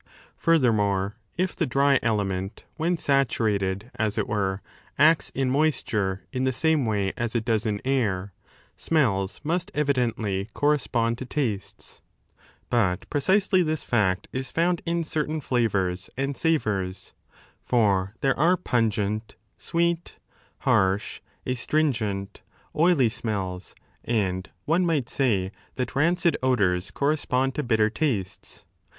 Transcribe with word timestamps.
Furthermore, 0.35 1.15
if 1.37 1.55
the 1.55 1.67
dry 1.67 1.99
element, 2.01 2.63
when 2.75 2.97
saturated, 2.97 3.91
as 3.99 4.17
it 4.17 4.27
were, 4.27 4.63
acts 4.97 5.29
in 5.35 5.51
moisture 5.51 6.25
in 6.33 6.43
the 6.43 6.51
same 6.51 6.87
way 6.87 7.13
as 7.15 7.35
it 7.35 7.45
does 7.45 7.67
in 7.67 7.79
air, 7.85 8.33
smells 8.75 9.39
must 9.43 9.69
evidently 9.75 10.49
correspond 10.55 11.19
to 11.19 11.25
tastes. 11.27 12.01
But 12.71 13.07
precisely 13.11 13.61
this 13.61 13.83
fact 13.83 14.27
is 14.33 14.49
found 14.51 14.81
in 14.87 15.01
10 15.03 15.03
certain 15.03 15.39
flavours 15.39 16.09
and 16.17 16.35
savours. 16.35 17.13
For 17.61 18.15
there 18.21 18.35
are 18.39 18.57
pungent, 18.57 19.35
sweet, 19.59 20.15
harsh, 20.61 21.21
astringent, 21.45 22.41
oily 22.75 23.09
smells, 23.09 23.75
and 24.03 24.49
one 24.65 24.83
might 24.83 25.09
say 25.09 25.51
that 25.75 25.95
rancid 25.95 26.37
odours 26.41 26.89
correspond 26.89 27.53
to 27.53 27.61
bitter 27.61 27.91
tastes. 27.91 28.65